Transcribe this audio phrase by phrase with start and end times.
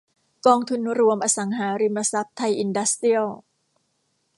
[0.45, 3.25] กองทุนรวมอสังหาริมทรัพย์ไทยอินดัสเตรียล